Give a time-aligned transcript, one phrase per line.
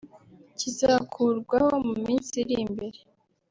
[0.59, 2.99] kizakurwaho mu minsi iri imbere